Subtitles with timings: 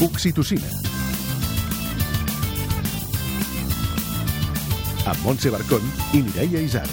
[0.00, 0.66] Oxitocina.
[5.04, 5.84] Amb Montse Barcón
[6.16, 6.88] i Mireia Isar.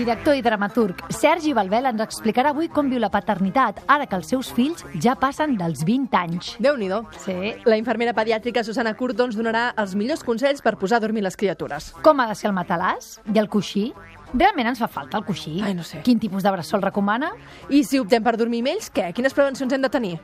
[0.00, 4.30] Director i dramaturg Sergi Balbel ens explicarà avui com viu la paternitat ara que els
[4.32, 6.54] seus fills ja passen dels 20 anys.
[6.58, 7.36] déu nhi Sí.
[7.64, 11.36] La infermera pediàtrica Susana Curto ens donarà els millors consells per posar a dormir les
[11.36, 11.92] criatures.
[12.02, 13.92] Com ha de ser el matalàs i el coixí?
[14.32, 15.60] Realment ens fa falta el coixí?
[15.62, 16.00] Ai, no sé.
[16.02, 17.32] Quin tipus de bressol recomana?
[17.68, 19.12] I si optem per dormir amb ells, què?
[19.12, 20.20] Quines prevencions hem de tenir?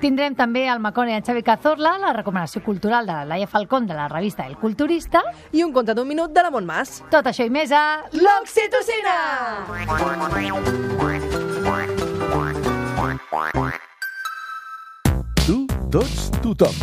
[0.00, 3.86] Tindrem també el Macone i en Xavi Cazorla, la recomanació cultural de la Laia Falcón
[3.86, 5.22] de la revista El Culturista.
[5.52, 7.00] I un conte d'un minut de la Montmas.
[7.10, 8.02] Tot això i més a...
[8.12, 9.16] L'oxitocina!
[15.86, 16.74] Tots, tothom.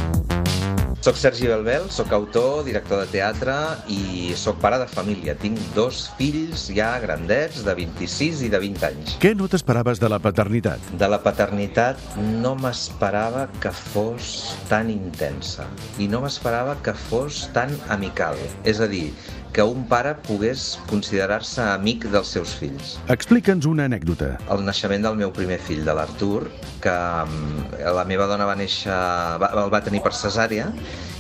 [1.03, 3.55] Soc Sergi Belbel, sóc autor, director de teatre
[3.91, 5.33] i sóc pare de família.
[5.35, 9.17] Tinc dos fills ja grandets, de 26 i de 20 anys.
[9.19, 10.87] Què no t'esperaves de la paternitat?
[10.95, 11.99] De la paternitat
[12.39, 15.67] no m'esperava que fos tan intensa
[15.99, 18.39] i no m'esperava que fos tan amical.
[18.63, 19.09] És a dir,
[19.53, 22.95] que un pare pogués considerar-se amic dels seus fills.
[23.13, 24.31] Explica'ns una anècdota.
[24.53, 26.47] El naixement del meu primer fill, de l'Artur,
[26.81, 28.95] que mm, la meva dona va néixer,
[29.43, 30.71] va, el va tenir per cesàrea,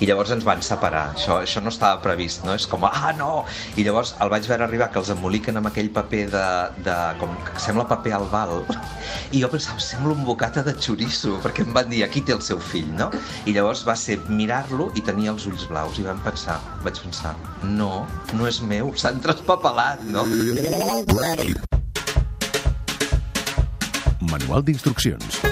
[0.01, 1.03] i llavors ens van separar.
[1.13, 2.57] Això, això no estava previst, no?
[2.57, 3.45] És com, ah, no!
[3.77, 6.47] I llavors el vaig veure arribar, que els emboliquen amb aquell paper de,
[6.89, 8.65] de com que sembla paper albal,
[9.31, 12.41] i jo pensava, sembla un bocata de xoriço, perquè em van dir, aquí té el
[12.41, 13.11] seu fill, no?
[13.45, 17.37] I llavors va ser mirar-lo i tenia els ulls blaus, i vam pensar, vaig pensar,
[17.63, 17.93] no,
[18.31, 20.23] no és meu, s'han traspapelat, no?
[24.31, 25.43] Manual d'instruccions.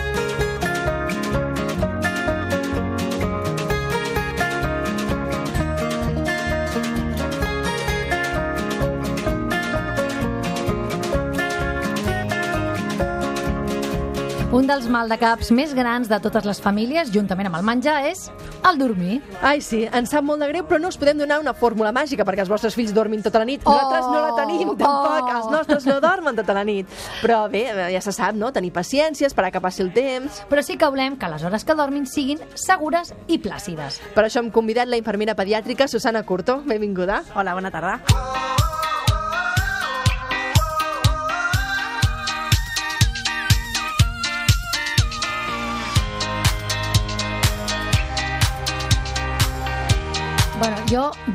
[14.51, 18.25] Un dels maldecaps més grans de totes les famílies, juntament amb el menjar, és
[18.69, 19.21] el dormir.
[19.41, 22.25] Ai, sí, ens sap molt de greu, però no us podem donar una fórmula màgica
[22.27, 23.63] perquè els vostres fills dormin tota la nit.
[23.65, 25.23] Nosaltres no la tenim, Oh, tampoc.
[25.23, 25.37] oh.
[25.37, 26.87] Els nostres no dormen tota la nit.
[27.21, 28.51] Però bé, ja se sap, no?
[28.51, 30.43] Tenir paciència, esperar que passi el temps.
[30.49, 33.99] Però sí que volem que les hores que dormin siguin segures i plàcides.
[34.13, 36.61] Per això hem convidat la infermera pediàtrica Susana Curto.
[36.65, 37.23] Benvinguda.
[37.35, 38.50] Hola, bona tarda.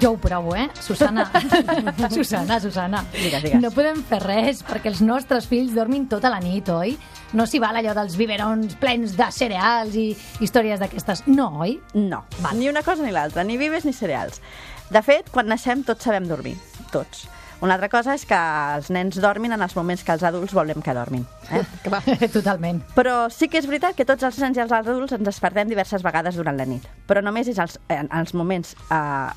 [0.00, 0.68] Jo, ho provo, eh?
[0.80, 1.30] Susana,
[2.10, 3.04] Susana, Susana.
[3.12, 3.60] Digues, digues.
[3.62, 6.96] No podem fer res perquè els nostres fills dormin tota la nit, oi?
[7.38, 10.08] No s'hi val allò dels biberons plens de cereals i
[10.42, 11.24] històries d'aquestes.
[11.30, 11.78] No, oi?
[11.94, 12.58] No, Val.
[12.58, 14.42] ni una cosa ni l'altra, ni vives ni cereals.
[14.90, 16.56] De fet, quan naixem tots sabem dormir,
[16.92, 17.26] tots.
[17.64, 18.36] Una altra cosa és que
[18.76, 21.24] els nens dormin en els moments que els adults volem que dormin.
[21.50, 21.62] Eh?
[21.82, 22.02] Que va.
[22.28, 22.82] Totalment.
[22.94, 26.04] Però sí que és veritat que tots els nens i els adults ens despertem diverses
[26.04, 26.84] vegades durant la nit.
[27.08, 29.32] Però només és els, en els moments eh,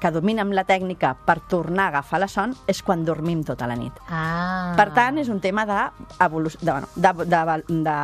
[0.00, 3.76] que dominem la tècnica per tornar a agafar la son és quan dormim tota la
[3.78, 3.96] nit.
[4.08, 4.74] Ah.
[4.78, 5.80] Per tant, és un tema de,
[6.16, 7.96] de, bueno, de, de, de, de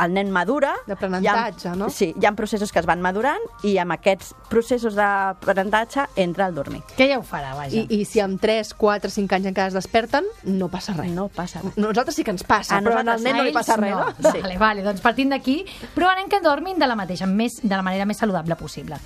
[0.00, 0.72] el nen madura...
[0.88, 1.90] D'aprenentatge, no?
[1.92, 6.56] Sí, hi ha processos que es van madurant i amb aquests processos d'aprenentatge entra el
[6.56, 6.82] dormir.
[6.96, 7.82] Que ja ho farà, vaja.
[7.82, 11.12] I, I si amb 3, 4, 5 anys encara es desperten, no passa res.
[11.14, 11.76] No passa res.
[11.80, 14.06] Nosaltres sí que ens passa, A però al nen no li passa res, no?
[14.08, 14.32] no?
[14.32, 14.40] Sí.
[14.40, 15.60] Vale, vale, doncs partint d'aquí,
[15.96, 19.00] provarem que dormin de la mateixa, més, de la manera més saludable possible.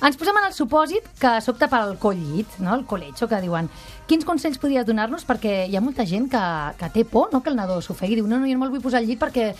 [0.00, 2.72] Ens posem en el supòsit que s'opta pel collit, no?
[2.72, 3.68] el colecho, que diuen
[4.08, 5.26] quins consells podries donar-nos?
[5.28, 6.40] Perquè hi ha molta gent que,
[6.80, 7.42] que té por no?
[7.44, 8.16] que el nadó s'ofegui.
[8.18, 9.52] Diu, no, no, jo no me'l vull posar al llit perquè...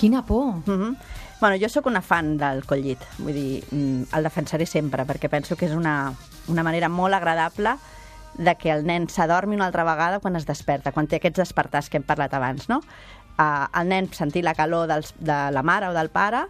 [0.00, 0.54] Quina por.
[0.54, 0.96] Mm -hmm.
[1.40, 5.56] Bueno, jo sóc una fan del collit, vull dir, mm, el defensaré sempre, perquè penso
[5.56, 6.12] que és una,
[6.48, 7.76] una manera molt agradable
[8.34, 11.90] de que el nen s'adormi una altra vegada quan es desperta, quan té aquests despertars
[11.90, 12.80] que hem parlat abans, no?
[13.38, 16.46] Uh, el nen sentir la calor dels, de la mare o del pare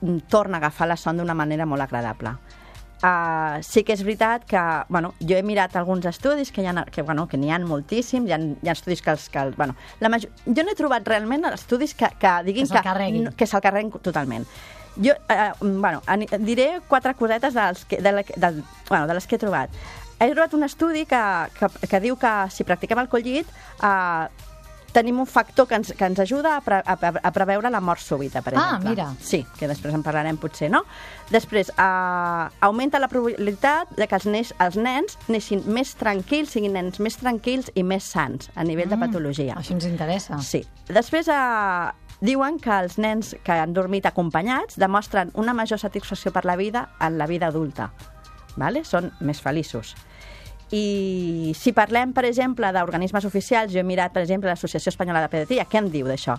[0.00, 2.30] mm, torna a agafar la son d'una manera molt agradable.
[3.00, 4.60] Uh, sí que és veritat que,
[4.92, 8.28] bueno, jo he mirat alguns estudis que, hi ha, que, bueno, que n'hi ha moltíssims,
[8.28, 9.28] hi ha, hi ha estudis que els...
[9.32, 12.74] Que, el- bueno, la major, jo no he trobat realment estudis que, que diguin Que
[13.24, 14.44] no- que se'l carreguin totalment.
[15.00, 16.02] Jo, eh, bueno,
[16.44, 19.70] diré quatre cosetes dels que, de, la, del, bueno, de les que he trobat.
[20.20, 21.22] He trobat un estudi que,
[21.56, 23.48] que, que diu que si practiquem el collit
[23.80, 24.28] eh,
[24.92, 28.00] tenim un factor que ens, que ens ajuda a, pre, a, a preveure la mort
[28.00, 28.90] súbita, per Ah, exemple.
[28.90, 29.06] mira.
[29.20, 30.82] Sí, que després en parlarem potser, no?
[31.30, 36.72] Després, eh, augmenta la probabilitat de que els, nens, els nens neixin més tranquils, siguin
[36.74, 39.54] nens més tranquils i més sants a nivell de patologia.
[39.56, 40.38] Això ens interessa.
[40.42, 40.64] Sí.
[40.88, 41.90] Després, eh,
[42.20, 46.90] diuen que els nens que han dormit acompanyats demostren una major satisfacció per la vida
[47.00, 47.92] en la vida adulta.
[48.56, 48.82] Vale?
[48.84, 49.94] Són més feliços.
[50.72, 55.28] I si parlem, per exemple, d'organismes oficials, jo he mirat, per exemple, l'Associació Espanyola de
[55.32, 56.36] Pediatria, què en diu d'això?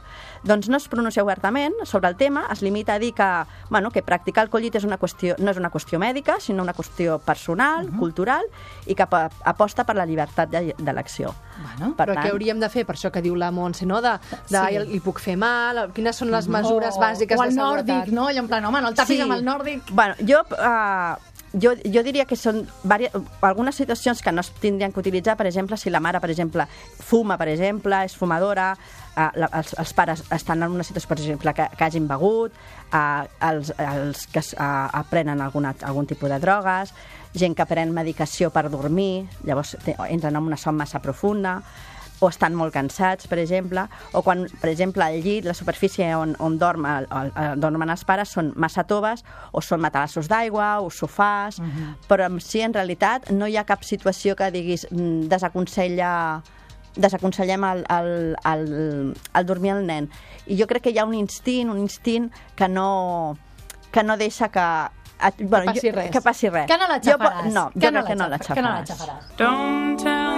[0.47, 3.27] Doncs no es pronuncia obertament sobre el tema, es limita a dir que,
[3.69, 6.73] bueno, que practicar el collit és una qüestió, no és una qüestió mèdica, sinó una
[6.73, 7.99] qüestió personal, uh -huh.
[7.99, 8.43] cultural,
[8.85, 11.35] i que aposta per la llibertat de- d'elecció.
[11.61, 14.01] Bueno, Per Però tant, què hauríem de fer per això que diu la Montse, no?
[14.01, 14.11] De,
[14.49, 14.79] de Sí.
[14.91, 17.87] li puc fer mal, quines són les mesures o, bàsiques o el de seguretat?
[17.97, 18.27] nòrdic, no?
[18.27, 19.21] Allò en plan, home, no el tapis Sí.
[19.21, 19.81] amb el nòrdic.
[19.91, 21.15] Bueno, jo, uh,
[21.53, 23.09] jo, jo diria que són vari...
[23.41, 26.65] algunes situacions que no es tindrien que utilitzar, per exemple, si la mare, per exemple,
[26.99, 28.71] fuma, per exemple, és fumadora,
[29.15, 32.55] uh, la, els, els pares estan en una situació, per exemple, que, que hagin begut,
[32.93, 36.93] uh, els, els que uh, prenen alguna, algun tipus de drogues,
[37.35, 39.75] gent que pren medicació per dormir, llavors
[40.09, 41.59] entren en una son massa profunda,
[42.21, 43.83] o estan molt cansats, per exemple,
[44.13, 47.89] o quan, per exemple, el llit, la superfície on, on dorm, el, el, el, dormen
[47.89, 51.95] els pares són massa toves, o són matalassos d'aigua, o sofàs, uh -huh.
[52.07, 56.41] però en si, en realitat, no hi ha cap situació que diguis mm, desaconsella
[56.95, 60.09] desaconsellem el, el, el, el dormir al nen.
[60.45, 63.37] I jo crec que hi ha un instint, un instint que no,
[63.91, 64.89] que no deixa que...
[65.37, 66.11] Que passi res.
[66.11, 66.67] Que passi res.
[66.67, 67.51] Que no la Jo, xafaràs.
[67.53, 69.21] no, jo que crec que no la xafa- Que no la xafaràs.
[69.21, 69.37] xafaràs.
[69.37, 70.30] Don't tell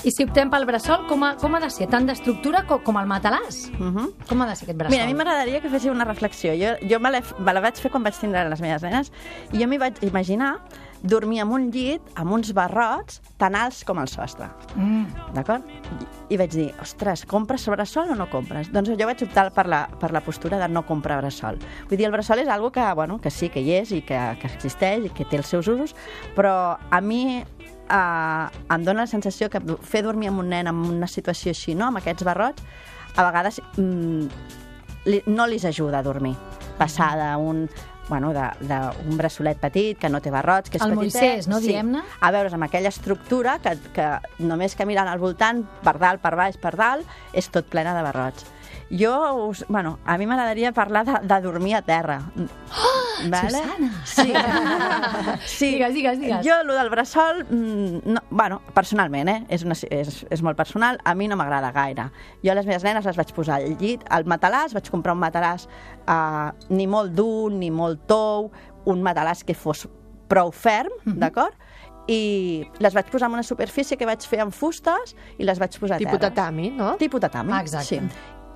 [0.00, 1.84] I si optem pel bressol, com ha, com ha de ser?
[1.92, 3.66] Tant d'estructura com, com el matalàs?
[3.76, 4.06] Uh -huh.
[4.28, 4.96] Com ha de ser aquest bressol?
[4.96, 6.52] Mira, a mi m'agradaria que féssiu una reflexió.
[6.54, 9.12] Jo, jo me, la, me la vaig fer quan vaig tindre les meves nenes
[9.52, 10.60] i jo m'hi vaig imaginar
[11.02, 14.48] dormir en un llit amb uns barrots tan alts com el sostre.
[14.74, 15.04] Mm.
[15.34, 15.62] D'acord?
[16.00, 18.70] I, I vaig dir, ostres, compres bressol o no compres?
[18.72, 21.58] Doncs jo vaig optar per la, per la postura de no comprar bressol.
[21.88, 24.18] Vull dir, el bressol és algo que, bueno, que sí, que hi és i que,
[24.40, 25.94] que existeix i que té els seus usos,
[26.36, 27.44] però a mi
[27.90, 31.74] eh, em dóna la sensació que fer dormir amb un nen en una situació així,
[31.74, 32.62] no?, amb aquests barrots,
[33.16, 34.26] a vegades mm,
[35.10, 36.36] li, no li ajuda a dormir.
[36.78, 37.66] Passar d'un
[38.10, 41.46] bueno, de- d'un bressolet petit, que no té barrots, que és El petitet.
[41.46, 42.00] No, diguem-ne?
[42.20, 44.06] A veure's amb aquella estructura que, que
[44.42, 48.02] només que mirant al voltant, per dalt, per baix, per dalt, és tot plena de
[48.02, 48.46] barrots.
[48.90, 52.22] Jo, us, bueno, a mi m'agradaria parlar de, de dormir a terra.
[52.36, 54.02] Oh, Susana!
[54.04, 54.32] Sí.
[55.46, 55.70] sí.
[55.74, 56.46] Digues, digues, digues.
[56.46, 59.44] Jo, el del bressol, mm, no, bueno, personalment, eh?
[59.48, 62.08] és, una, és, és molt personal, a mi no m'agrada gaire.
[62.42, 65.22] Jo a les meves nenes les vaig posar al llit, al matalàs, vaig comprar un
[65.22, 65.68] matalàs
[66.08, 68.50] eh, ni molt dur, ni molt tou,
[68.90, 69.86] un matalàs que fos
[70.30, 71.18] prou ferm, Mhm.
[71.22, 71.54] d'acord?
[72.10, 75.78] I les vaig posar en una superfície que vaig fer amb fustes i les vaig
[75.78, 76.30] posar a Tipus terra.
[76.34, 76.96] tatami, no?
[76.96, 77.86] Tipus tatami, Ah, exacte.
[77.86, 78.00] sí.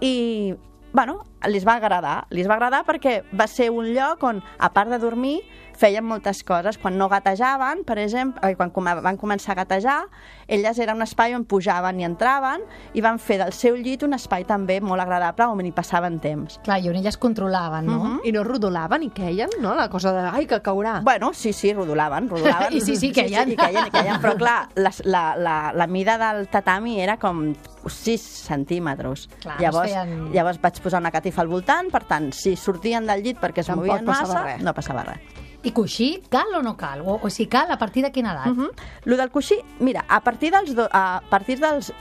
[0.07, 0.55] I,
[0.93, 2.25] bueno, li va agradar.
[2.31, 5.41] Li va agradar perquè va ser un lloc on, a part de dormir,
[5.75, 6.77] feien moltes coses.
[6.79, 8.71] Quan no gatejaven, per exemple, eh, quan
[9.03, 10.05] van començar a gatejar,
[10.47, 12.63] elles era un espai on pujaven i entraven
[12.95, 16.61] i van fer del seu llit un espai també molt agradable on hi passaven temps.
[16.63, 17.99] Clar, i on elles controlaven, no?
[18.05, 18.21] Mhm.
[18.25, 19.75] I no rodolaven i queien, no?
[19.75, 21.01] La cosa de, ai, que caurà.
[21.03, 22.73] Bueno, sí, sí, rodolaven, rodolaven.
[22.77, 23.49] I sí, sí, queien.
[23.49, 24.21] Sí, sí, i queien, i queien.
[24.23, 27.53] Però, clar, la, la, la, la mida del tatami era com
[27.85, 29.27] 6 centímetres.
[29.43, 33.07] Clar, llavors, es feien- llavors vaig posar una catifa al voltant, per tant, si sortien
[33.07, 34.63] del llit perquè es Tampoc movien massa, res.
[34.63, 35.41] no passava res.
[35.65, 37.01] I coixí, cal o no cal?
[37.01, 38.53] O, o si cal, a partir de quina edat?
[38.53, 38.71] Uh -huh.
[39.05, 41.93] Lo del coixí, mira, a partir dels, do, a partir dels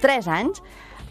[0.00, 0.62] 3 anys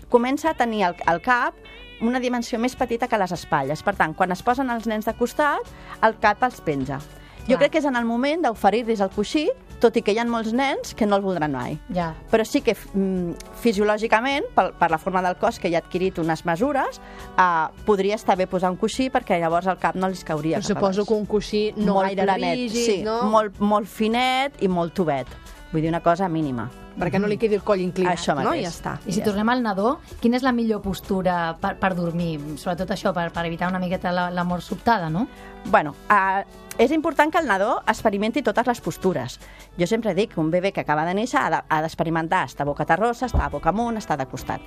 [0.09, 1.53] comença a tenir el, el cap
[2.01, 3.83] una dimensió més petita que les espatlles.
[3.83, 5.59] Per tant, quan es posen els nens de costat,
[6.01, 6.99] el cap els penja.
[6.99, 7.59] Jo Clar.
[7.59, 9.49] crec que és en el moment d'oferir-los el coixí,
[9.81, 11.77] tot i que hi ha molts nens que no el voldran mai.
[11.95, 12.11] Ja.
[12.31, 16.19] Però sí que mm, fisiològicament, per, per la forma del cos que ja ha adquirit
[16.21, 16.99] unes mesures,
[17.35, 17.45] eh,
[17.87, 21.05] podria estar bé posar un coixí perquè llavors el cap no els cauria Però suposo
[21.07, 23.21] que un coixí no molt gaire planet, rígid, sí, no?
[23.31, 25.31] molt, molt finet i molt tubet.
[25.71, 26.67] Vull dir, una cosa mínima.
[26.99, 28.43] Perquè no li quedi el coll inclinat, Això no?
[28.43, 28.59] mateix.
[28.59, 28.93] I ja està.
[29.07, 32.33] I si tornem al nadó, quina és la millor postura per, per dormir?
[32.59, 35.27] Sobretot això, per, per evitar una miqueta la, la mort sobtada, no?
[35.69, 36.43] Bueno, eh,
[36.79, 39.35] és important que el nadó experimenti totes les postures.
[39.77, 42.85] Jo sempre dic que un bebè que acaba de néixer ha de- d'experimentar estar boca
[42.85, 44.61] terrosa, estar boca amunt, estar de costat.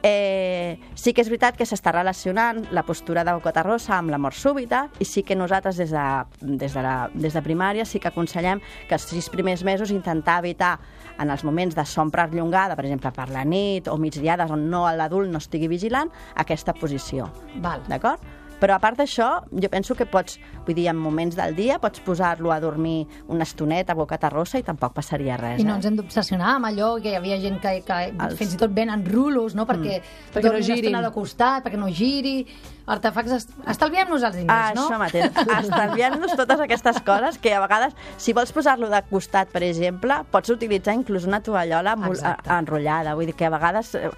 [0.00, 4.18] Eh, sí que és veritat que s'està relacionant la postura de boca terrosa amb la
[4.22, 6.04] mort súbita i sí que nosaltres des de,
[6.40, 10.38] des de, la, des de primària sí que aconsellem que els sis primers mesos intentar
[10.38, 10.78] evitar
[11.18, 14.86] en els moments de son perllongada, per exemple per la nit o migdiades on no
[14.94, 17.32] l'adult no estigui vigilant, aquesta posició.
[17.56, 17.82] Val.
[17.88, 18.22] D'acord?
[18.58, 22.00] Però a part d'això, jo penso que pots, vull dir, en moments del dia pots
[22.00, 25.60] posar-lo a dormir una estoneta bocata rossa i tampoc passaria res.
[25.60, 25.76] I no eh?
[25.78, 28.74] ens hem d'obsessionar amb allò que hi havia gent que, que Els- fins i tot
[28.74, 29.66] venen rulos, no?
[29.66, 30.34] Perquè, mm.
[30.34, 30.84] Perquè no una girin.
[30.90, 32.44] estona de costat, perquè no giri...
[32.88, 33.32] Artefactes...
[33.44, 34.86] est- Estalviem-nos els diners, Ah, no?
[34.88, 35.26] Això mateix.
[35.60, 40.48] Estalviant-nos totes aquestes coses que a vegades, si vols posar-lo de costat, per exemple, pots
[40.54, 42.48] utilitzar inclús una tovallola Exacte.
[42.48, 43.12] a- enrotllada.
[43.14, 44.08] Vull dir que a vegades eh,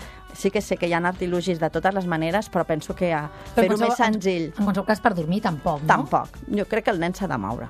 [0.40, 3.28] sí que sé que hi ha artilugis de totes les maneres, però penso que a
[3.54, 5.86] Però en fer-ho més senzill, En, en qualsevol cas, per dormir, tampoc, no?
[5.86, 6.40] tampoc.
[6.48, 7.68] Jo crec que el nen s'ha de moure.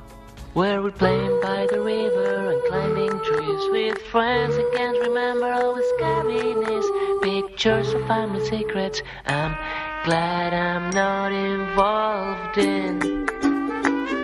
[0.52, 4.56] Where we're playing by the river and climbing trees with friends.
[4.58, 6.86] I can't remember all the scariness.
[7.22, 9.00] Pictures of family secrets.
[9.26, 9.54] I'm
[10.04, 12.98] glad I'm not involved in.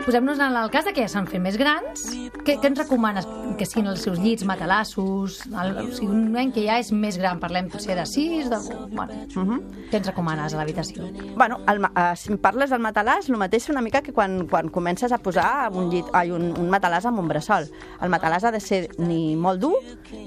[0.07, 2.05] Posem-nos en el cas de que ja s'han fet més grans.
[2.47, 3.25] Què, què ens recomanes?
[3.59, 5.41] Que siguin els seus llits, matalassos...
[5.51, 8.61] El, o sigui, un nen que ja és més gran, parlem potser de 6, de...
[8.93, 9.51] Bueno, uh Mhm.
[9.51, 9.89] -huh.
[9.91, 11.03] què ens recomanes a l'habitació?
[11.35, 15.11] Bueno, el, eh, si parles del matalàs, el mateix una mica que quan, quan comences
[15.11, 17.67] a posar un, llit, ai, un, un matalàs amb un bressol.
[18.01, 19.75] El matalàs ha de ser ni molt dur,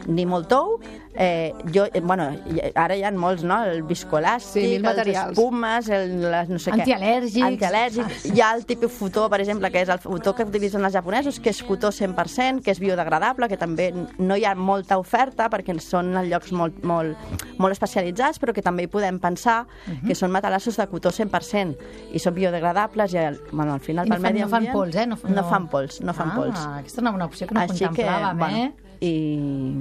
[0.07, 0.79] ni molt tou.
[1.15, 3.63] Eh, jo, eh, bueno, i- ara hi ha molts, no?
[3.63, 6.83] El viscoelàstic, Sí, els espumes, el, les, no sé què.
[6.83, 7.43] Antial·lèrgics.
[7.59, 8.25] Antial·lèrgics.
[8.35, 11.39] Hi ha el típic fotó, per exemple, que és el fotó que utilitzen els japonesos,
[11.39, 15.77] que és cotó 100%, que és biodegradable, que també no hi ha molta oferta perquè
[15.79, 17.17] són en llocs molt, molt,
[17.57, 20.07] molt especialitzats, però que també hi podem pensar Mhm.
[20.07, 21.77] que són matalassos de cotó 100%
[22.13, 24.57] i són biodegradables i al, bueno, al final I no pel fan- medi no fan
[24.57, 24.73] ambient...
[24.73, 25.07] pols, eh?
[25.07, 26.59] No- No, no- fan pols, no fan ah, pols.
[26.59, 28.73] aquesta és una bona opció que no Així que, contemplàvem, bueno, eh?
[28.99, 29.73] I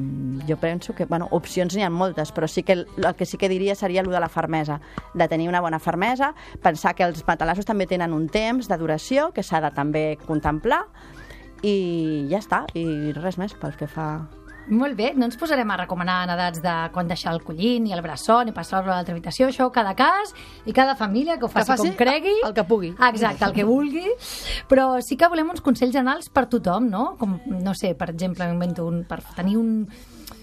[0.46, 3.36] jo penso que, bueno, opcions n'hi ha moltes, però sí que el, el que sí
[3.36, 4.80] que diria seria el de la fermesa,
[5.14, 9.32] de tenir una bona fermesa, pensar que els matalassos també tenen un temps de duració
[9.34, 10.84] que s'ha de també contemplar
[11.62, 14.28] i ja està, i res més pel que fa...
[14.68, 17.94] Molt bé, no ens posarem a recomanar en edats de quan deixar el collín i
[17.96, 20.34] el braçó ni passar-lo a l'altra habitació, això cada cas
[20.68, 22.34] i cada família que ho faci, faci com cregui.
[22.44, 22.92] el que pugui.
[23.08, 24.04] Exacte, el que vulgui.
[24.68, 27.14] Però sí que volem uns consells generals per tothom, no?
[27.18, 29.86] Com, no sé, per exemple, invento un, per tenir un,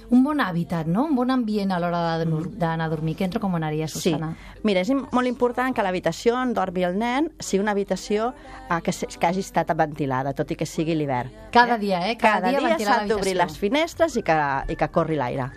[0.09, 1.05] un bon hàbitat, no?
[1.05, 2.25] Un bon ambient a l'hora de-
[2.57, 3.15] d'anar a dormir.
[3.17, 4.35] Què ens recomanaries, Sí, Susana?
[4.63, 8.33] mira, és molt important que l'habitació on dormi el nen sigui una habitació
[8.69, 11.31] eh, que, que hagi estat ventilada, tot i que sigui l'hivern.
[11.51, 12.17] Cada dia, eh?
[12.17, 14.37] Cada, Cada dia ventilar s'han d'obrir les finestres i que,
[14.69, 15.49] i que corri l'aire.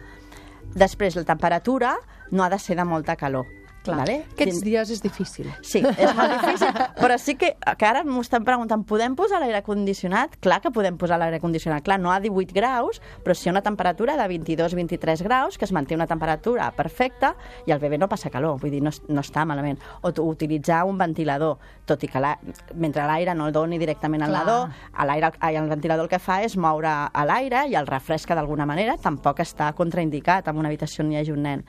[0.75, 1.97] Després, la temperatura
[2.31, 3.47] no ha de ser de molta calor.
[3.87, 4.01] Clar.
[4.03, 4.17] Vale?
[4.35, 5.49] Aquests dies és difícil.
[5.63, 9.63] Sí, és molt difícil, però sí que, que ara m'ho estan preguntant, podem posar l'aire
[9.67, 10.35] condicionat?
[10.45, 13.63] Clar que podem posar l'aire condicionat, clar, no a 18 graus, però sí a una
[13.65, 17.35] temperatura de 22-23 graus, que es manté una temperatura perfecta
[17.67, 19.81] i el bebè no passa calor, vull dir, no, no està malament.
[20.03, 21.57] O utilitzar un ventilador,
[21.87, 22.35] tot i que la,
[22.75, 24.59] mentre l'aire no el doni directament al nadó,
[24.99, 26.93] l'aire, el ventilador el que fa és moure
[27.29, 31.35] l'aire i el refresca d'alguna manera, tampoc està contraindicat en una habitació on hi hagi
[31.35, 31.65] un nen.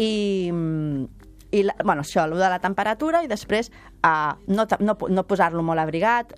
[0.00, 0.10] I,
[1.52, 3.70] i la, bueno, això, allò de la temperatura i després
[4.04, 6.32] uh, no, no, no posar-lo molt abrigat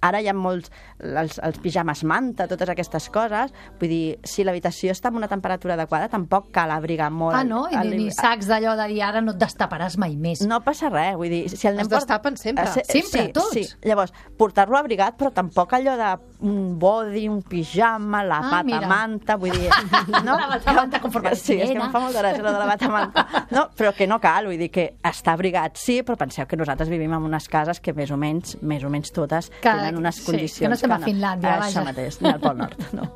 [0.00, 0.68] ara hi ha molts,
[1.02, 5.74] els, els pijames manta, totes aquestes coses, vull dir, si l'habitació està en una temperatura
[5.74, 7.34] adequada, tampoc cal abrigar molt.
[7.34, 7.64] Ah, no?
[7.66, 10.44] I el- ni, ni sacs d'allò de dir ara no et destaparàs mai més.
[10.46, 12.62] no passa res, vull dir, si el nen Es destapen sempre.
[12.68, 13.50] Eh, se- Sempre, sí, tots.
[13.58, 18.62] Sí, llavors, portar-lo abrigat, però tampoc allò de un body, un pijama, la Ah, bata
[18.64, 18.86] mira.
[18.86, 19.70] manta, vull dir...
[20.24, 20.36] No?
[20.38, 23.26] La batamanta conforme Sí, és que em fa molta gràcia, allò de la batamanta.
[23.50, 26.88] No, però que no cal, vull dir que està abrigat sí, però penseu que nosaltres
[26.88, 30.14] vivim en unes cases que més o menys, més o menys totes, Que- tenen unes
[30.20, 30.60] sí, condicions...
[30.62, 31.84] que no estem a Finlàndia, Això vaja.
[31.90, 33.08] mateix, ni al Pol Nord, no.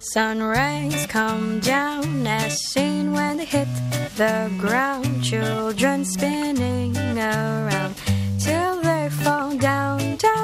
[0.00, 3.68] Sun rays come down as seen when they hit
[4.16, 5.20] the ground.
[5.22, 7.94] Children spinning around
[8.40, 10.39] till they fall down, down.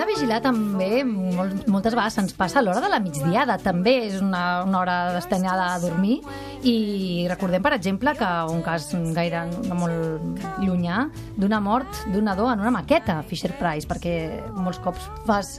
[0.00, 4.62] De vigilar també, molt, moltes vegades se'ns passa l'hora de la migdiada, també és una,
[4.64, 6.22] una hora destinada a dormir
[6.64, 9.42] i recordem, per exemple, que un cas gaire
[9.76, 11.02] molt llunyà
[11.36, 14.14] d'una mort d'un nadó en una maqueta, Fisher Price, perquè
[14.56, 15.58] molts cops fas,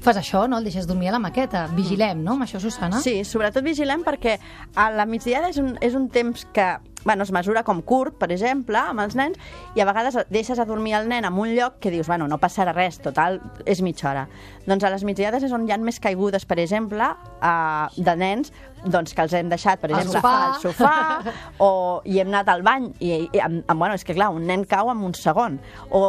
[0.00, 0.62] fas això, no?
[0.62, 1.66] el deixes dormir a la maqueta.
[1.76, 3.02] Vigilem, no?, amb això, Susana?
[3.04, 4.38] Sí, sobretot vigilem perquè
[4.80, 6.70] a la migdiada és un, és un temps que
[7.04, 9.38] bueno, es mesura com curt, per exemple, amb els nens,
[9.76, 12.40] i a vegades deixes a dormir el nen en un lloc que dius, bueno, no
[12.42, 14.26] passarà res, total, és mitja hora.
[14.66, 18.52] Doncs a les migdiades és on hi ha més caigudes, per exemple, eh, de nens
[18.78, 20.34] doncs, que els hem deixat, per Al exemple, sofà.
[20.46, 21.68] al sofà, o
[22.06, 24.62] i hem anat al bany, i, i amb, amb, bueno, és que clar, un nen
[24.70, 25.56] cau en un segon,
[25.90, 26.02] o,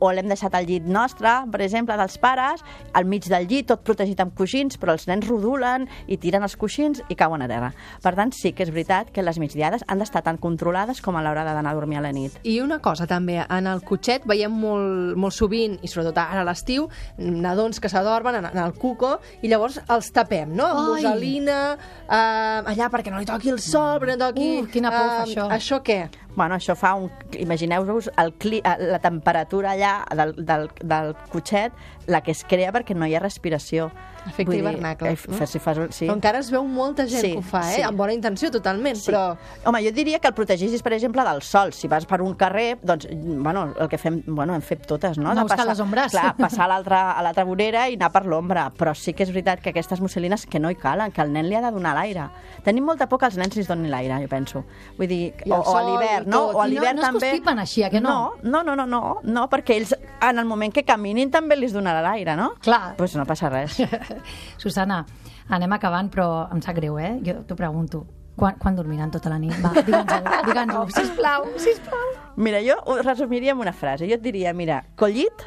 [0.00, 2.64] o l'hem deixat al llit nostre, per exemple, dels pares,
[2.96, 6.56] al mig del llit, tot protegit amb coixins, però els nens rodulen i tiren els
[6.56, 7.72] coixins i cauen a terra.
[8.02, 11.22] Per tant, sí que és veritat que les migdiades han d'estar tan controlades com a
[11.24, 12.36] l'hora d'anar a dormir a la nit.
[12.42, 16.48] I una cosa també, en el cotxet veiem molt, molt sovint, i sobretot ara a
[16.48, 20.66] l'estiu, nadons que s'adormen en, en el cuco i llavors els tapem, no?
[20.66, 21.06] Amb Ai.
[21.06, 21.60] muselina,
[22.06, 24.52] eh, allà perquè no li toqui el sol, perquè no toqui...
[24.62, 25.50] Uh, quina por eh, això.
[25.56, 26.00] Això què?
[26.36, 27.10] Bueno, això fa un...
[27.40, 28.60] Imagineu-vos cli...
[28.62, 31.72] eh, la temperatura allà del, del, del cotxet,
[32.06, 33.90] la que es crea perquè no hi ha respiració.
[34.26, 35.46] Efecte Vull dir, hivernacle, eh, no?
[35.46, 36.08] Si fas, sí.
[36.08, 37.76] Però encara es veu molta gent Sí, que ho fa, eh?
[37.76, 37.82] sí.
[37.86, 39.12] Amb bona intenció, totalment, Sí.
[39.12, 39.36] però...
[39.70, 41.70] Home, jo diria que el protegissis, per exemple, del sol.
[41.72, 45.30] Si vas per un carrer, doncs, bueno, el que fem, bueno, hem fet totes, no?
[45.30, 46.10] Anar a De buscar les ombres.
[46.10, 48.66] Clar, passar a l'altra vorera i anar per l'ombra.
[48.76, 51.46] Però sí que és veritat que aquestes musselines que no hi calen, que el nen
[51.46, 52.26] li ha de donar l'aire.
[52.66, 54.64] Tenim molta por que els nens li donin l'aire, jo penso.
[54.98, 55.92] Vull dir, I o, o a sol
[56.26, 56.40] l'hivern, i no?
[56.46, 56.56] tot.
[56.56, 57.30] O a no- l'hivern no es també...
[57.30, 58.32] constipen així, a que no?
[58.42, 62.02] No, no, no, no, no, perquè ells, en el moment que caminin, també li donarà
[62.02, 62.52] l'aire, no?
[62.60, 62.96] Clar.
[62.96, 63.78] Doncs pues no passa res.
[64.62, 65.04] Susana,
[65.48, 67.16] anem acabant, però em sap greu, eh?
[67.24, 68.04] Jo t'ho pregunto.
[68.36, 69.54] Quan, quan dormiran tota la nit?
[69.64, 72.10] Va, digue'ns-ho, digue'ns-ho, sisplau, sisplau.
[72.36, 74.04] Mira, jo ho resumiria en una frase.
[74.10, 75.46] Jo et diria, mira, collit,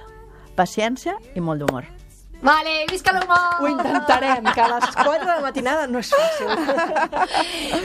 [0.57, 1.85] paciència i molt d'humor.
[2.41, 3.59] Vale, visca l'humor!
[3.59, 6.53] Ho intentarem, que a les 4 de la matinada no és fàcil.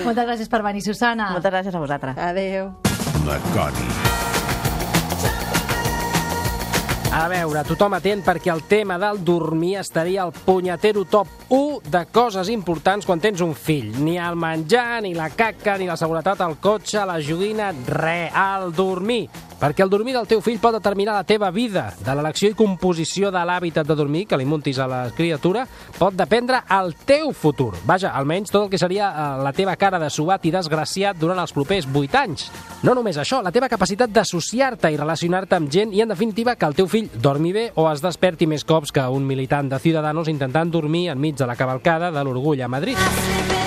[0.07, 1.33] Moltes gràcies per venir, Susana.
[1.35, 2.19] Moltes gràcies a vosaltres.
[2.31, 2.71] Adéu.
[3.27, 3.41] La.
[7.15, 12.01] A veure, tothom atent perquè el tema del dormir estaria al punyetero top 1 de
[12.11, 13.93] coses importants quan tens un fill.
[14.03, 18.75] Ni el menjar, ni la caca, ni la seguretat al cotxe, la joguina, res, el
[18.75, 19.29] dormir.
[19.65, 21.87] Perquè el dormir del teu fill pot determinar la teva vida.
[22.05, 25.63] De l'elecció i composició de l'hàbitat de dormir que li muntis a la criatura
[25.97, 27.71] pot dependre el teu futur.
[27.89, 31.41] Vaja, almenys tot el que seria eh, la teva cara de subat i desgraciat durant
[31.41, 32.51] els propers 8 anys.
[32.85, 36.69] No només això, la teva capacitat d'associar-te i relacionar-te amb gent i, en definitiva, que
[36.69, 40.29] el teu fill dormi bé o es desperti més cops que un militant de Ciudadanos
[40.29, 43.64] intentant dormir enmig de la cavalcada de l'orgull a Madrid.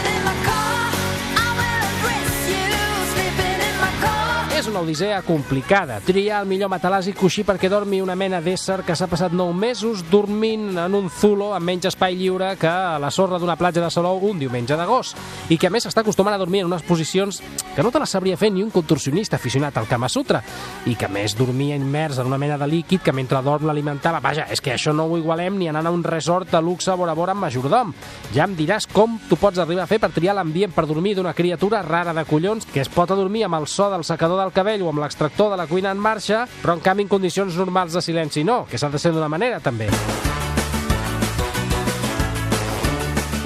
[4.77, 5.98] Una odissea complicada.
[6.05, 9.55] Triar el millor matalàs i coixí perquè dormi una mena d'ésser que s'ha passat 9
[9.57, 13.81] mesos dormint en un zulo amb menys espai lliure que a la sorra d'una platja
[13.81, 15.17] de Salou un diumenge d'agost
[15.50, 17.39] i que a més s'està acostumant a dormir en unes posicions
[17.74, 20.43] que no te les sabria fer ni un contorsionista aficionat al Kama Sutra
[20.86, 24.22] i que a més dormia immers en una mena de líquid que mentre dorm l'alimentava.
[24.22, 27.17] Vaja, és que això no ho igualem ni anant a un resort de luxe vora
[27.17, 27.96] vora amb majordom.
[28.36, 31.34] Ja em diràs com tu pots arribar a fer per triar l'ambient per dormir d'una
[31.34, 34.66] criatura rara de collons que es pot adormir amb el so del secador del cabell
[34.75, 38.01] o amb l'extractor de la cuina en marxa, però en canvi en condicions normals de
[38.03, 39.88] silenci no, que s'ha de ser d'una manera també.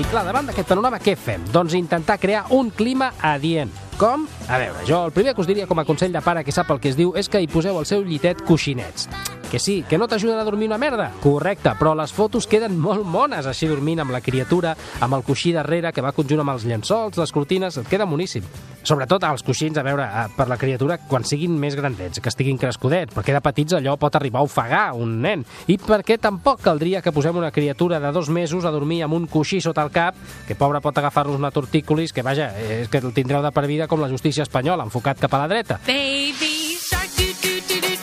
[0.02, 1.44] I clar, davant d'aquest panorama, què fem?
[1.54, 3.70] Doncs intentar crear un clima adient.
[4.02, 4.26] Com?
[4.50, 6.74] A veure, jo el primer que us diria com a consell de pare que sap
[6.74, 9.06] el que es diu és que hi poseu al seu llitet coixinets.
[9.52, 11.10] Que sí, que no t'ajuden a dormir una merda?
[11.20, 15.52] Correcte, però les fotos queden molt mones així dormint amb la criatura, amb el coixí
[15.52, 18.46] darrere que va conjunt amb els llençols, les cortines, et queda moníssim.
[18.88, 22.58] Sobretot els coixins, a veure, eh, per la criatura quan siguin més grandets, que estiguin
[22.58, 25.44] crescudets, perquè de petits allò pot arribar a ofegar un nen.
[25.68, 29.28] I perquè tampoc caldria que posem una criatura de dos mesos a dormir amb un
[29.28, 30.16] coixí sota el cap,
[30.48, 33.92] que pobre pot agafar-nos una tortícolis, que vaja, és que el tindreu de per vida
[33.92, 35.82] com la justícia espanyola, enfocat cap a la dreta.
[35.86, 36.51] Baby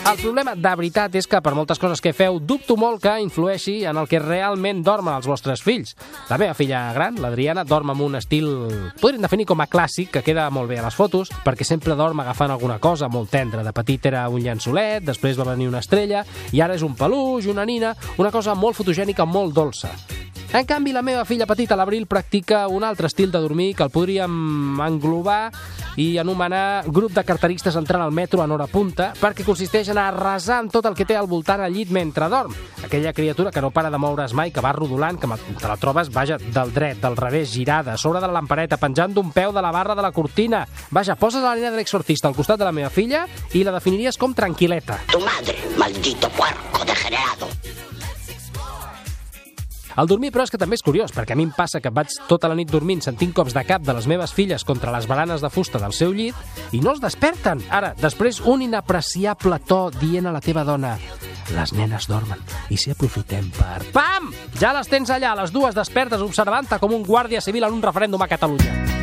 [0.09, 3.83] El problema de veritat és que per moltes coses que feu dubto molt que influeixi
[3.85, 5.92] en el que realment dormen els vostres fills.
[6.31, 8.49] La meva filla gran, l'Adriana, dorm amb un estil,
[9.03, 12.23] podríem definir com a clàssic, que queda molt bé a les fotos, perquè sempre dorm
[12.25, 13.61] agafant alguna cosa molt tendra.
[13.66, 16.25] De petit era un llençolet, després va venir una estrella,
[16.57, 19.92] i ara és un peluix, una nina, una cosa molt fotogènica, molt dolça.
[20.50, 23.90] En canvi, la meva filla petita, l'Abril, practica un altre estil de dormir que el
[23.92, 25.50] podríem englobar
[26.00, 30.62] i anomenar grup de carteristes entrant al metro en hora punta, perquè consisteix en arrasar
[30.62, 32.54] amb tot el que té al voltant al llit mentre dorm.
[32.87, 36.08] Aquella criatura que no para de moure's mai, que va rodolant, que te la trobes,
[36.14, 39.74] vaja, del dret, del revés, girada, sobre de la lampareta, penjant d'un peu de la
[39.74, 40.64] barra de la cortina.
[40.90, 44.16] Vaja, poses la nena de l'exorcista al costat de la meva filla i la definiries
[44.16, 45.02] com tranquil·leta.
[45.12, 47.52] Tu madre, maldito puerco degenerado.
[49.98, 52.12] El dormir, però, és que també és curiós, perquè a mi em passa que vaig
[52.30, 55.42] tota la nit dormint sentint cops de cap de les meves filles contra les baranes
[55.42, 56.38] de fusta del seu llit
[56.70, 57.64] i no es desperten.
[57.74, 60.94] Ara, després, un inapreciable to dient a la teva dona
[61.56, 62.38] les nenes dormen
[62.70, 63.80] i si aprofitem per...
[63.94, 64.30] Pam!
[64.61, 68.22] Ja les tens allà, les dues despertes observant-te com un guàrdia civil en un referèndum
[68.22, 68.97] a Catalunya.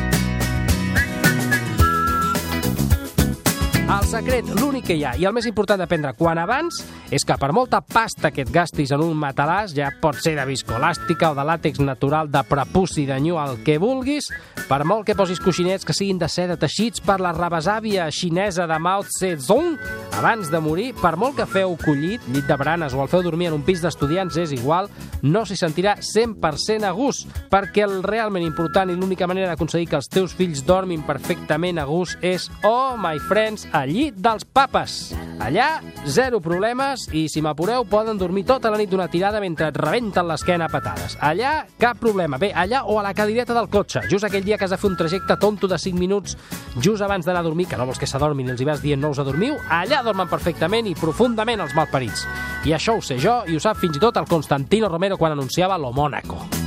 [3.86, 6.80] El secret, l'únic que hi ha, i el més important d'aprendre quan abans,
[7.14, 10.42] és que per molta pasta que et gastis en un matalàs, ja pot ser de
[10.48, 14.26] viscolàstica o de làtex natural, de prepuci, de nyu, el que vulguis,
[14.66, 18.80] per molt que posis coixinets que siguin de seda teixits per la rebesàvia xinesa de
[18.82, 19.76] Mao Zedong,
[20.18, 23.52] abans de morir, per molt que feu collit, llit de branes o el feu dormir
[23.52, 24.90] en un pis d'estudiants és igual,
[25.22, 30.00] no s'hi sentirà 100% a gust, perquè el realment important i l'única manera d'aconseguir que
[30.00, 35.14] els teus fills dormin perfectament a gust és, oh, my friends, al llit dels papes.
[35.42, 39.76] Allà, zero problemes i, si m'apureu, poden dormir tota la nit d'una tirada mentre et
[39.76, 41.18] rebenten l'esquena a patades.
[41.20, 42.38] Allà, cap problema.
[42.40, 44.90] Bé, allà o a la cadireta del cotxe, just aquell dia que has de fer
[44.90, 46.36] un trajecte tonto de 5 minuts
[46.80, 49.02] just abans d'anar a dormir, que no vols que s'adormin i els hi vas dient
[49.02, 52.24] no us adormiu, allà dormen perfectament i profundament els malparits.
[52.64, 55.36] I això ho sé jo i ho sap fins i tot el Constantino Romero quan
[55.36, 56.65] anunciava lo Mónaco.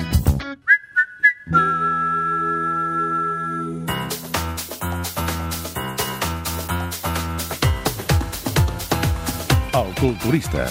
[9.99, 10.65] Culturista.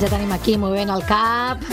[0.00, 1.64] Ja tenim aquí movent el cap,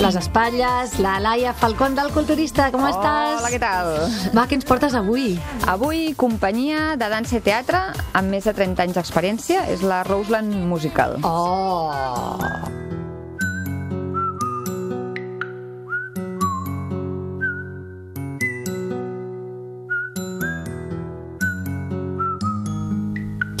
[0.00, 3.40] les espatlles, la Laia Falcón del Culturista, com estàs?
[3.40, 3.92] Hola, què tal?
[4.36, 5.34] Va, què ens portes avui?
[5.68, 9.64] Avui, companyia de dansa i teatre amb més de 30 anys d'experiència.
[9.72, 11.20] És la Roseland Musical.
[11.24, 12.99] Oh!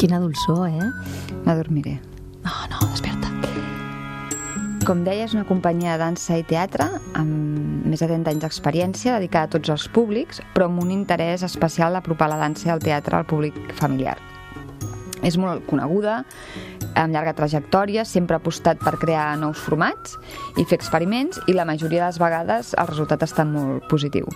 [0.00, 0.86] Quina dolçor, eh?
[1.44, 1.98] M'adormiré.
[2.40, 3.28] No, no, desperta.
[4.88, 6.86] Com deia, és una companyia de dansa i teatre
[7.20, 11.44] amb més de 30 anys d'experiència dedicada a tots els públics, però amb un interès
[11.44, 14.16] especial d'apropar la dansa i el teatre al públic familiar.
[15.20, 16.22] És molt coneguda,
[16.94, 20.16] amb llarga trajectòria, sempre ha apostat per crear nous formats
[20.56, 24.32] i fer experiments i la majoria de les vegades el resultat estat molt positiu.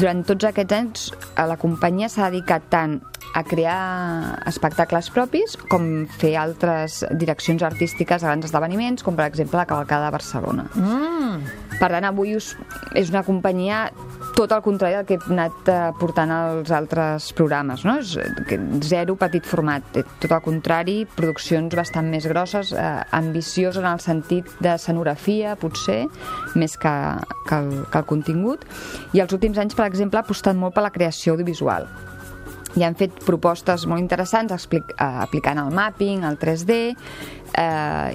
[0.00, 2.98] Durant tots aquests anys, a la companyia s'ha dedicat tant
[3.34, 9.60] a crear espectacles propis com fer altres direccions artístiques a grans esdeveniments, com per exemple
[9.60, 10.66] la Cavalcada de Barcelona.
[10.74, 11.70] Mm.
[11.80, 12.52] Per tant, avui us,
[12.98, 13.86] és una companyia
[14.36, 17.96] tot el contrari del que he anat eh, portant als altres programes, no?
[18.00, 18.14] És
[18.88, 24.04] zero petit format, eh, tot el contrari, produccions bastant més grosses, eh, ambicioses en el
[24.04, 26.02] sentit de escenografia, potser,
[26.54, 26.94] més que,
[27.48, 28.64] que, el, que el contingut.
[29.16, 31.88] I els últims anys, per exemple, ha apostat molt per la creació audiovisual
[32.78, 36.78] i han fet propostes molt interessants explic, eh, aplicant el mapping, el 3D,
[37.58, 38.14] eh,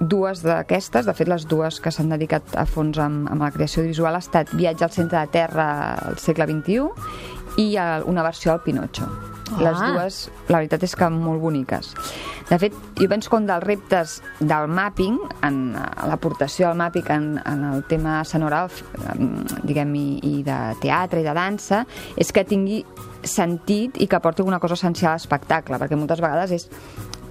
[0.00, 3.86] dues d'aquestes, de fet les dues que s'han dedicat a fons amb, amb la creació
[3.86, 6.90] visual ha estat Viatge al centre de terra al segle XXI
[7.56, 9.08] i el, una versió del Pinocho.
[9.46, 9.60] Ah.
[9.62, 10.16] Les dues,
[10.50, 11.92] la veritat és que molt boniques.
[12.50, 15.60] De fet, jo penso que un dels reptes del mapping, en
[16.06, 18.70] l'aportació del mapping en, en el tema sonoral,
[19.62, 21.84] diguem, i, i de teatre i de dansa,
[22.18, 22.82] és que tingui
[23.26, 26.68] sentit i que aporti alguna cosa essencial a l'espectacle, perquè moltes vegades és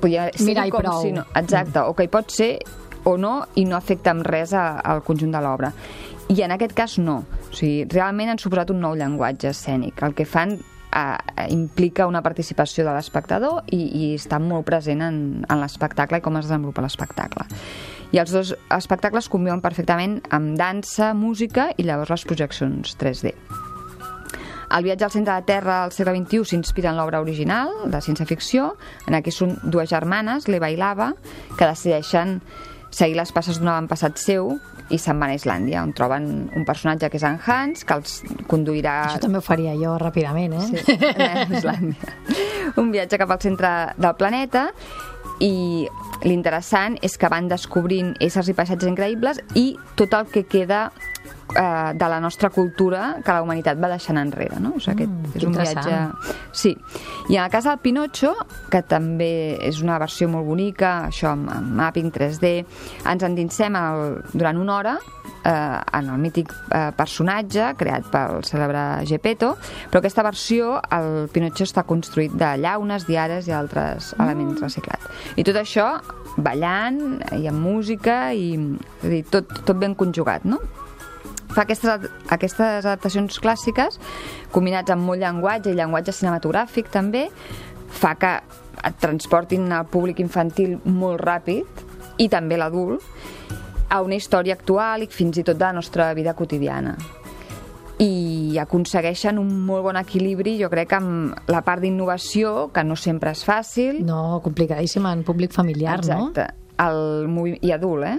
[0.02, 1.02] podria ser Mira, com prou.
[1.02, 2.60] si no, exacte, o que hi pot ser
[3.06, 5.72] o no i no afecta en res a- al conjunt de l'obra.
[6.30, 7.24] I en aquest cas no.
[7.52, 10.02] O sigui, realment han suposat un nou llenguatge escènic.
[10.04, 11.18] El que fan eh,
[11.50, 13.78] implica una participació de l'espectador i,
[14.10, 17.46] i està molt present en, en l'espectacle i com es desenvolupa l'espectacle.
[18.12, 23.34] I els dos espectacles conviuen perfectament amb dansa, música i llavors les projeccions 3D.
[24.74, 28.72] El viatge al centre de terra al segle XXI s'inspira en l'obra original de ciència-ficció.
[29.08, 31.12] En aquí són dues germanes, l'Eva i l'Ava,
[31.58, 32.40] que decideixen
[32.96, 34.54] seguir les passes d'un avantpassat seu
[34.94, 38.20] i se'n van a Islàndia, on troben un personatge que és en Hans, que els
[38.52, 39.00] conduirà...
[39.10, 40.84] Això també ho faria jo ràpidament, eh?
[40.86, 42.14] Sí, a Islàndia.
[42.82, 44.68] Un viatge cap al centre del planeta
[45.44, 45.88] i
[46.24, 50.88] l'interessant és que van descobrint éssers i paisatges increïbles i tot el que queda
[51.56, 54.76] eh, de la nostra cultura que la humanitat va deixant enrere, no?
[54.76, 55.98] O sigui, aquest Mm, és un viatge...
[56.56, 56.76] Sí.
[57.30, 58.34] I en el cas del Pinocho,
[58.72, 62.54] que també és una versió molt bonica, això amb, amb mapping 3D,
[63.12, 64.96] ens endinsem el, durant una hora
[65.46, 65.52] eh,
[66.00, 69.56] en el mític eh, personatge creat pel cèlebre Gepetto,
[69.90, 75.12] però aquesta versió, el Pinocho està construït de llaunes, diares i altres elements reciclats.
[75.36, 75.90] I tot això
[76.38, 78.56] ballant i amb música i
[79.02, 80.60] dir, tot, tot ben conjugat, no?
[81.56, 83.98] Fa aquestes, aquestes adaptacions clàssiques
[84.52, 87.30] combinats amb molt llenguatge i llenguatge cinematogràfic també
[87.96, 88.34] fa que
[88.86, 91.86] et transportin al públic infantil molt ràpid
[92.20, 93.02] i també l'adult
[93.90, 96.96] a una història actual i fins i tot de la nostra vida quotidiana
[98.04, 103.32] i aconsegueixen un molt bon equilibri jo crec amb la part d'innovació que no sempre
[103.32, 106.50] és fàcil No, complicadíssima en públic familiar, Exacte.
[106.84, 108.18] El movi- i adult, eh?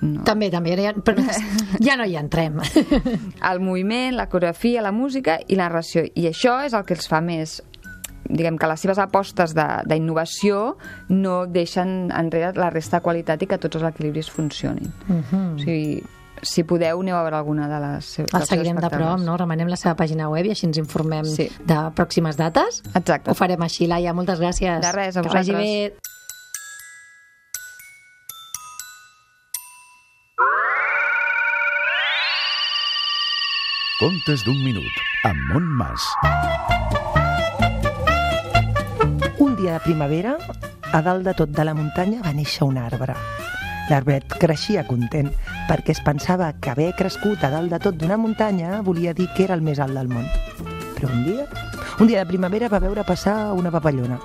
[0.00, 0.24] No?
[0.24, 1.22] També, també, ja, però
[1.86, 2.60] ja no hi entrem.
[3.50, 6.04] el moviment, la coreografia, la música i la narració.
[6.14, 7.60] I això és el que els fa més
[8.26, 10.76] diguem que les seves apostes de- d'innovació
[11.08, 14.90] no deixen enrere la resta de qualitat i que tots els equilibris funcionin.
[15.06, 15.54] Mhm.
[15.54, 16.02] O sigui,
[16.42, 19.36] si podeu, aneu a veure alguna de les seves El seguirem de prop, no?
[19.36, 21.48] Remenem la seva pàgina web i així ens informem sí.
[21.64, 22.82] de pròximes dates.
[22.94, 23.30] Exacte.
[23.30, 24.12] Ho farem així, Laia.
[24.12, 24.82] Moltes gràcies.
[24.82, 25.92] De res, a que vagi vosaltres.
[25.94, 26.15] bé.
[33.96, 34.92] Contes d'un minut,
[35.24, 36.02] amb Montmas.
[39.40, 40.34] Un dia de primavera,
[40.92, 43.14] a dalt de tot de la muntanya va néixer un arbre.
[43.88, 45.30] L'arbret creixia content
[45.70, 49.46] perquè es pensava que haver crescut a dalt de tot d'una muntanya volia dir que
[49.46, 50.28] era el més alt del món.
[50.98, 51.46] Però un dia,
[51.96, 54.20] un dia de primavera va veure passar una papallona.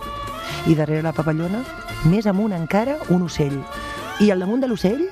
[0.67, 1.63] I darrere la papallona,
[2.11, 3.61] més amunt encara, un ocell.
[4.19, 5.07] I al damunt de l'ocell,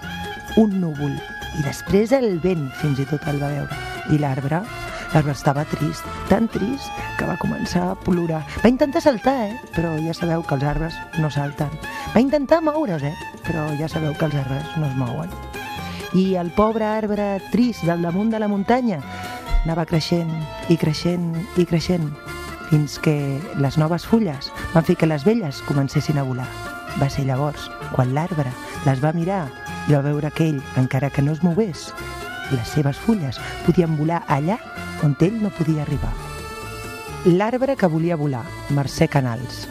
[0.59, 1.15] un núvol.
[1.55, 3.88] I després el vent fins i tot el va veure.
[4.09, 4.63] I l'arbre,
[5.13, 8.41] l'arbre estava trist, tan trist que va començar a plorar.
[8.63, 9.57] Va intentar saltar, eh?
[9.75, 11.69] Però ja sabeu que els arbres no salten.
[12.15, 13.13] Va intentar moure's, eh?
[13.45, 15.29] Però ja sabeu que els arbres no es mouen.
[16.17, 18.97] I el pobre arbre trist del damunt de la muntanya
[19.59, 20.31] anava creixent
[20.73, 22.07] i creixent i creixent
[22.69, 23.13] fins que
[23.61, 26.47] les noves fulles van fer que les velles comencessin a volar.
[26.97, 28.49] Va ser llavors quan l'arbre
[28.87, 29.45] les va mirar
[29.89, 31.89] i va veure que ell, encara que no es mogués,
[32.51, 34.59] les seves fulles podien volar allà
[35.03, 36.13] on ell no podia arribar.
[37.25, 39.67] L'arbre que volia volar, Mercè Canals.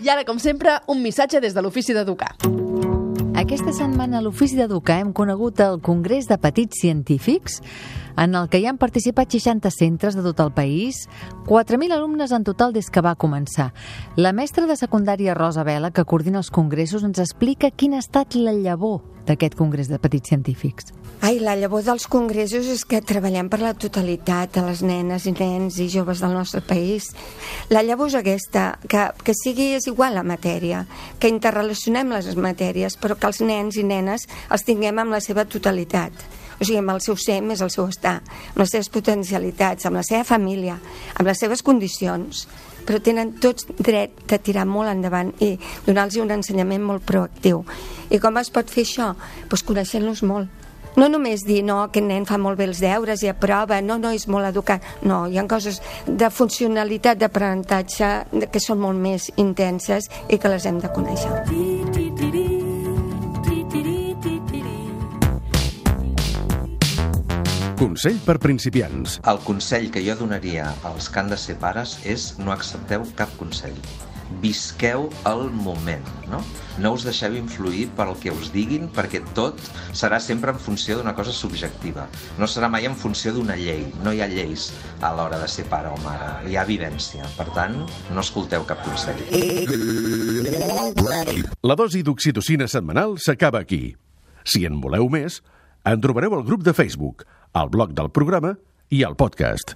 [0.00, 2.34] I ara, com sempre, un missatge des de l'Ofici d'Educar.
[3.46, 7.60] Aquesta setmana a l'Ofici d'Educar hem conegut el Congrés de Petits Científics,
[8.18, 11.04] en el que hi han participat 60 centres de tot el país,
[11.46, 13.68] 4.000 alumnes en total des que va començar.
[14.18, 18.34] La mestra de secundària Rosa Vela, que coordina els congressos, ens explica quina ha estat
[18.34, 20.90] la llavor d'aquest Congrés de Petits Científics.
[21.24, 25.32] Ai, la llavor dels congressos és que treballem per la totalitat de les nenes i
[25.32, 27.08] nens i joves del nostre país.
[27.72, 30.84] La llavor és aquesta, que, que sigui és igual la matèria,
[31.18, 35.46] que interrelacionem les matèries, però que els nens i nenes els tinguem amb la seva
[35.48, 36.12] totalitat.
[36.60, 38.18] O sigui, amb el seu ser més el seu estar,
[38.52, 40.76] amb les seves potencialitats, amb la seva família,
[41.16, 42.46] amb les seves condicions
[42.86, 45.56] però tenen tots dret de tirar molt endavant i
[45.88, 47.64] donar-los un ensenyament molt proactiu.
[48.14, 49.08] I com es pot fer això?
[49.50, 50.65] Pues coneixent-los molt.
[50.96, 54.14] No només dir, no, aquest nen fa molt bé els deures i aprova, no, no,
[54.16, 54.84] és molt educat.
[55.04, 60.64] No, hi ha coses de funcionalitat d'aprenentatge que són molt més intenses i que les
[60.64, 61.32] hem de conèixer.
[67.76, 69.20] Consell per principiants.
[69.28, 73.36] El consell que jo donaria als que han de ser pares és no accepteu cap
[73.36, 73.76] consell.
[74.42, 76.40] Visqueu el moment, no?
[76.82, 79.60] No us deixeu influir per el que us diguin, perquè tot
[79.96, 82.06] serà sempre en funció d'una cosa subjectiva.
[82.38, 83.86] No serà mai en funció d'una llei.
[84.04, 84.68] No hi ha lleis
[85.00, 86.50] a l'hora de ser pare o mare.
[86.50, 87.26] Hi ha vivència.
[87.38, 87.78] Per tant,
[88.12, 89.22] no escolteu cap consell.
[91.66, 93.96] La dosi d'oxitocina setmanal s'acaba aquí.
[94.46, 95.40] Si en voleu més,
[95.86, 98.54] en trobareu al grup de Facebook, al blog del programa
[98.90, 99.74] i al podcast.